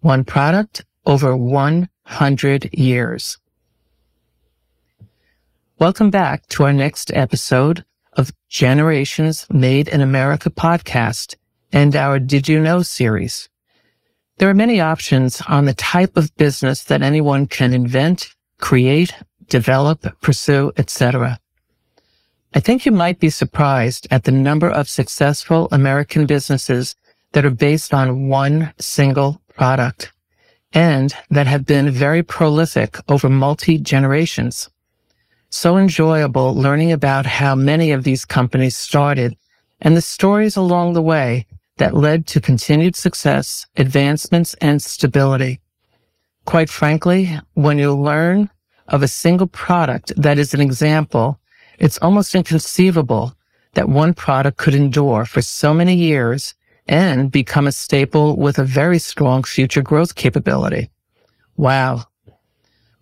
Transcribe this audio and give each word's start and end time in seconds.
One 0.00 0.24
product 0.24 0.84
over 1.06 1.36
100 1.36 2.74
years. 2.74 3.38
Welcome 5.78 6.10
back 6.10 6.46
to 6.48 6.64
our 6.64 6.72
next 6.72 7.10
episode 7.14 7.84
of 8.14 8.32
Generations 8.48 9.46
Made 9.50 9.88
in 9.88 10.00
America 10.00 10.50
podcast 10.50 11.36
and 11.72 11.94
our 11.96 12.18
Did 12.18 12.48
You 12.48 12.60
Know 12.60 12.82
series. 12.82 13.48
There 14.38 14.50
are 14.50 14.54
many 14.54 14.80
options 14.80 15.40
on 15.48 15.64
the 15.64 15.74
type 15.74 16.16
of 16.16 16.36
business 16.36 16.84
that 16.84 17.02
anyone 17.02 17.46
can 17.46 17.72
invent, 17.72 18.34
create, 18.58 19.14
develop, 19.48 20.20
pursue, 20.20 20.72
etc. 20.76 21.40
I 22.54 22.60
think 22.60 22.86
you 22.86 22.92
might 22.92 23.20
be 23.20 23.28
surprised 23.28 24.06
at 24.10 24.24
the 24.24 24.32
number 24.32 24.70
of 24.70 24.88
successful 24.88 25.68
American 25.70 26.24
businesses 26.24 26.96
that 27.32 27.44
are 27.44 27.50
based 27.50 27.92
on 27.92 28.28
one 28.28 28.72
single 28.78 29.42
product 29.54 30.12
and 30.72 31.14
that 31.30 31.46
have 31.46 31.66
been 31.66 31.90
very 31.90 32.22
prolific 32.22 32.96
over 33.08 33.28
multi 33.28 33.76
generations. 33.78 34.70
So 35.50 35.76
enjoyable 35.76 36.54
learning 36.54 36.92
about 36.92 37.26
how 37.26 37.54
many 37.54 37.90
of 37.90 38.04
these 38.04 38.24
companies 38.24 38.76
started 38.76 39.36
and 39.80 39.96
the 39.96 40.02
stories 40.02 40.56
along 40.56 40.92
the 40.92 41.02
way 41.02 41.46
that 41.76 41.94
led 41.94 42.26
to 42.28 42.40
continued 42.40 42.96
success, 42.96 43.66
advancements, 43.76 44.54
and 44.54 44.82
stability. 44.82 45.60
Quite 46.44 46.70
frankly, 46.70 47.38
when 47.54 47.78
you 47.78 47.94
learn 47.94 48.50
of 48.88 49.02
a 49.02 49.08
single 49.08 49.46
product 49.46 50.12
that 50.16 50.38
is 50.38 50.54
an 50.54 50.60
example 50.62 51.38
it's 51.78 51.98
almost 51.98 52.34
inconceivable 52.34 53.34
that 53.74 53.88
one 53.88 54.14
product 54.14 54.58
could 54.58 54.74
endure 54.74 55.24
for 55.24 55.40
so 55.40 55.72
many 55.72 55.94
years 55.94 56.54
and 56.86 57.30
become 57.30 57.66
a 57.66 57.72
staple 57.72 58.36
with 58.36 58.58
a 58.58 58.64
very 58.64 58.98
strong 58.98 59.42
future 59.42 59.82
growth 59.82 60.14
capability. 60.14 60.90
Wow. 61.56 62.04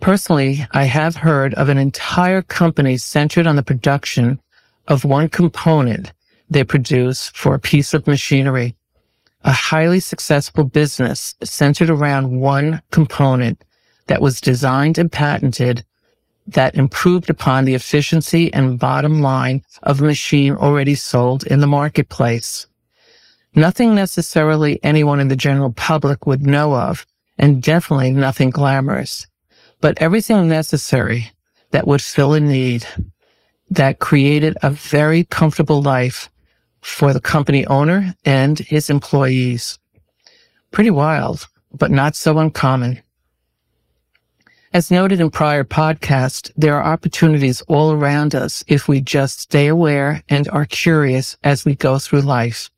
Personally, 0.01 0.67
I 0.73 0.85
have 0.85 1.17
heard 1.17 1.55
of 1.55 1.69
an 1.69 1.79
entire 1.79 2.43
company 2.43 2.97
centered 2.97 3.47
on 3.47 3.57
the 3.57 3.63
production 3.63 4.41
of 4.89 5.05
one 5.05 5.29
component 5.29 6.13
they 6.51 6.65
produce 6.65 7.29
for 7.31 7.55
a 7.55 7.61
piece 7.61 7.95
of 7.95 8.07
machinery. 8.07 8.77
A 9.45 9.53
highly 9.53 10.01
successful 10.01 10.65
business 10.65 11.35
centered 11.43 11.91
around 11.91 12.41
one 12.41 12.83
component 12.91 13.65
that 14.09 14.21
was 14.21 14.41
designed 14.41 14.99
and 14.99 15.11
patented 15.11 15.85
that 16.47 16.75
improved 16.75 17.31
upon 17.31 17.65
the 17.65 17.75
efficiency 17.75 18.53
and 18.53 18.79
bottom 18.79 19.21
line 19.21 19.63
of 19.83 20.01
a 20.01 20.05
machine 20.05 20.55
already 20.55 20.95
sold 20.95 21.45
in 21.45 21.61
the 21.61 21.67
marketplace. 21.67 22.67
Nothing 23.55 23.95
necessarily 23.95 24.79
anyone 24.83 25.19
in 25.19 25.29
the 25.29 25.37
general 25.37 25.73
public 25.73 26.27
would 26.27 26.47
know 26.47 26.75
of, 26.75 27.07
and 27.39 27.63
definitely 27.63 28.13
nothing 28.13 28.51
glamorous, 28.51 29.27
but 29.81 29.97
everything 30.01 30.49
necessary 30.49 31.31
that 31.71 31.87
would 31.87 32.03
fill 32.03 32.35
a 32.35 32.41
need 32.41 32.87
that 33.71 33.99
created 33.99 34.57
a 34.63 34.71
very 34.71 35.25
comfortable 35.25 35.83
life 35.83 36.31
for 36.81 37.13
the 37.13 37.21
company 37.21 37.67
owner 37.67 38.15
and 38.25 38.59
his 38.61 38.89
employees. 38.91 39.79
Pretty 40.71 40.91
wild, 40.91 41.49
but 41.73 41.91
not 41.91 42.15
so 42.15 42.39
uncommon. 42.39 43.03
As 44.73 44.91
noted 44.91 45.21
in 45.21 45.31
prior 45.31 45.65
podcasts, 45.65 46.51
there 46.57 46.75
are 46.77 46.93
opportunities 46.93 47.63
all 47.63 47.93
around 47.93 48.35
us 48.35 48.65
if 48.67 48.89
we 48.89 49.01
just 49.01 49.41
stay 49.41 49.69
aware 49.69 50.23
and 50.29 50.49
are 50.49 50.67
curious 50.67 51.37
as 51.45 51.65
we 51.65 51.75
go 51.75 51.99
through 51.99 52.23
life. 52.23 52.71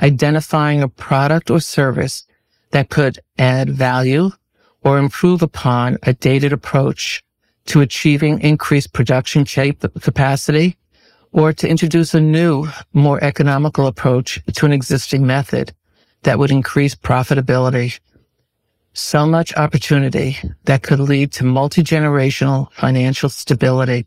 Identifying 0.00 0.82
a 0.82 0.88
product 0.88 1.50
or 1.50 1.58
service 1.60 2.26
that 2.70 2.90
could 2.90 3.18
add 3.38 3.70
value 3.70 4.30
or 4.84 4.98
improve 4.98 5.42
upon 5.42 5.98
a 6.02 6.12
dated 6.12 6.52
approach 6.52 7.24
to 7.64 7.80
achieving 7.80 8.40
increased 8.40 8.92
production 8.92 9.44
capacity 9.44 10.76
or 11.32 11.52
to 11.52 11.68
introduce 11.68 12.14
a 12.14 12.20
new, 12.20 12.68
more 12.92 13.22
economical 13.24 13.86
approach 13.86 14.40
to 14.54 14.66
an 14.66 14.72
existing 14.72 15.26
method 15.26 15.72
that 16.22 16.38
would 16.38 16.50
increase 16.50 16.94
profitability 16.94 17.98
so 18.96 19.26
much 19.26 19.54
opportunity 19.56 20.38
that 20.64 20.82
could 20.82 21.00
lead 21.00 21.32
to 21.32 21.44
multi-generational 21.44 22.72
financial 22.72 23.28
stability. 23.28 24.06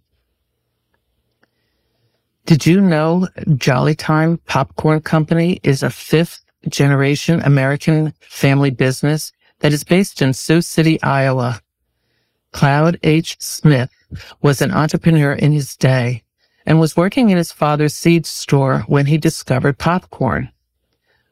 Did 2.45 2.66
you 2.66 2.81
know 2.81 3.27
Jolly 3.55 3.94
Time 3.94 4.39
Popcorn 4.47 5.01
Company 5.01 5.59
is 5.63 5.83
a 5.83 5.89
fifth 5.89 6.44
generation 6.67 7.41
American 7.41 8.13
family 8.22 8.72
business 8.72 9.31
that 9.59 9.72
is 9.72 9.83
based 9.83 10.22
in 10.22 10.33
Sioux 10.33 10.61
City, 10.61 11.01
Iowa? 11.03 11.61
Cloid 12.53 12.97
H. 13.03 13.38
Smith 13.39 13.91
was 14.41 14.61
an 14.61 14.71
entrepreneur 14.71 15.33
in 15.33 15.51
his 15.51 15.75
day 15.75 16.23
and 16.66 16.79
was 16.79 16.97
working 16.97 17.29
in 17.29 17.38
his 17.38 17.51
father's 17.51 17.94
seed 17.94 18.25
store 18.25 18.79
when 18.88 19.06
he 19.06 19.17
discovered 19.17 19.77
popcorn. 19.77 20.50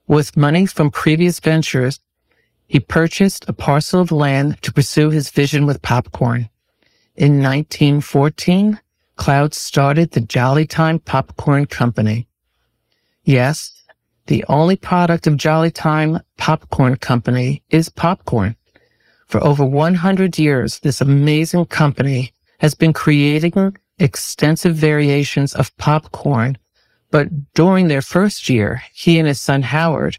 With 0.08 0.38
money 0.38 0.68
from 0.68 0.92
previous 0.92 1.40
ventures, 1.40 2.00
he 2.68 2.80
purchased 2.80 3.48
a 3.48 3.54
parcel 3.54 4.02
of 4.02 4.12
land 4.12 4.62
to 4.62 4.74
pursue 4.74 5.10
his 5.10 5.30
vision 5.30 5.66
with 5.66 5.82
popcorn. 5.82 6.50
In 7.16 7.42
1914, 7.42 8.80
Cloid 9.18 9.54
started 9.54 10.12
the 10.12 10.22
Jolly 10.22 10.68
Time 10.68 11.00
Popcorn 11.00 11.66
Company. 11.66 12.28
Yes, 13.24 13.84
the 14.28 14.46
only 14.48 14.76
product 14.76 15.26
of 15.26 15.38
Jolly 15.38 15.72
Time 15.72 16.20
Popcorn 16.38 16.98
Company 16.98 17.64
is 17.70 17.90
popcorn. 17.90 18.56
For 19.26 19.44
over 19.44 19.66
100 19.66 20.38
years, 20.38 20.80
this 20.80 21.02
amazing 21.02 21.66
company 21.66 22.34
has 22.60 22.76
been 22.76 22.94
creating 22.94 23.76
extensive 24.00 24.76
variations 24.76 25.56
of 25.56 25.76
popcorn. 25.78 26.58
But 27.10 27.54
during 27.54 27.88
their 27.88 28.02
first 28.02 28.50
year, 28.50 28.84
he 28.94 29.18
and 29.18 29.28
his 29.28 29.40
son 29.40 29.64
Howard 29.64 30.18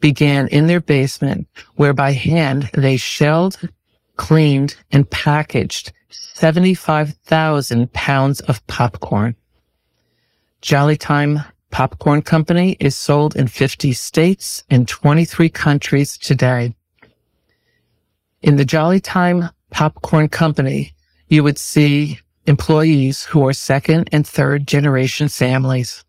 began 0.00 0.48
in 0.48 0.66
their 0.66 0.80
basement 0.80 1.46
where 1.76 1.92
by 1.92 2.12
hand 2.12 2.70
they 2.74 2.96
shelled, 2.96 3.58
cleaned, 4.16 4.76
and 4.90 5.10
packaged 5.10 5.92
75,000 6.10 7.92
pounds 7.92 8.40
of 8.42 8.64
popcorn. 8.66 9.34
Jolly 10.60 10.96
Time 10.96 11.40
Popcorn 11.70 12.22
Company 12.22 12.76
is 12.80 12.96
sold 12.96 13.36
in 13.36 13.46
50 13.46 13.92
states 13.92 14.64
and 14.70 14.88
23 14.88 15.48
countries 15.48 16.16
today. 16.16 16.74
In 18.42 18.56
the 18.56 18.64
Jolly 18.64 19.00
Time 19.00 19.50
Popcorn 19.70 20.28
Company, 20.28 20.94
you 21.28 21.42
would 21.42 21.58
see 21.58 22.20
employees 22.46 23.24
who 23.24 23.46
are 23.46 23.52
second 23.52 24.08
and 24.12 24.26
third 24.26 24.66
generation 24.66 25.28
families. 25.28 26.04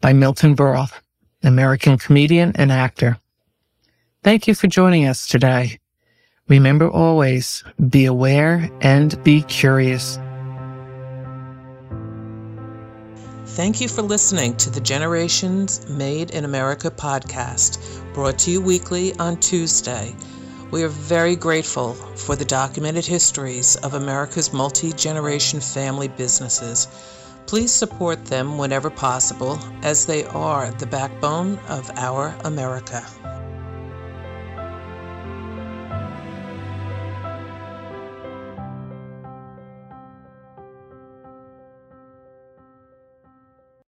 by 0.00 0.14
Milton 0.14 0.56
Berle, 0.56 0.90
American 1.42 1.98
comedian 1.98 2.52
and 2.56 2.72
actor. 2.72 3.18
Thank 4.22 4.48
you 4.48 4.54
for 4.54 4.68
joining 4.68 5.04
us 5.04 5.28
today. 5.28 5.80
Remember 6.48 6.88
always 6.88 7.62
be 7.90 8.06
aware 8.06 8.70
and 8.80 9.22
be 9.22 9.42
curious. 9.42 10.18
Thank 13.58 13.80
you 13.80 13.88
for 13.88 14.02
listening 14.02 14.56
to 14.58 14.70
the 14.70 14.80
Generations 14.80 15.86
Made 15.90 16.30
in 16.30 16.44
America 16.44 16.90
podcast, 16.90 17.80
brought 18.14 18.38
to 18.40 18.50
you 18.50 18.60
weekly 18.60 19.12
on 19.18 19.36
Tuesday. 19.38 20.14
We 20.70 20.82
are 20.84 20.88
very 20.88 21.34
grateful 21.34 21.94
for 21.94 22.36
the 22.36 22.44
documented 22.44 23.04
histories 23.04 23.76
of 23.76 23.94
America's 23.94 24.52
multi 24.52 24.92
generation 24.92 25.60
family 25.60 26.08
businesses. 26.08 26.88
Please 27.46 27.72
support 27.72 28.26
them 28.26 28.58
whenever 28.58 28.90
possible, 28.90 29.58
as 29.82 30.06
they 30.06 30.24
are 30.26 30.70
the 30.72 30.86
backbone 30.86 31.58
of 31.68 31.90
our 31.96 32.34
America. 32.44 33.04